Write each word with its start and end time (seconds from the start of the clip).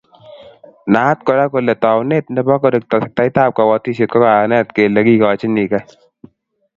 Naat 0.93 1.19
Kora 1.27 1.45
kole 1.53 1.73
taunet 1.83 2.25
neo 2.27 2.33
nebo 2.35 2.55
korekto 2.63 2.95
sektaib 3.03 3.51
kobotisiet 3.57 4.09
ko 4.11 4.17
kayanet 4.23 4.67
kele 4.75 4.99
kigochinikei 5.07 5.85